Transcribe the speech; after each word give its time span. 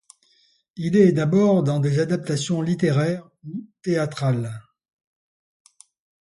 Il 0.77 0.95
est 0.97 1.11
d'abord 1.11 1.61
dans 1.61 1.79
des 1.79 1.99
adaptations 1.99 2.63
littéraires 2.63 3.29
ou 3.43 3.67
théâtrales. 3.83 4.59